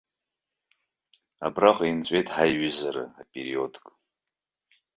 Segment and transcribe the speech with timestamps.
[1.45, 3.85] Абраҟа инҵәеит ҳаиҩызара апериодк.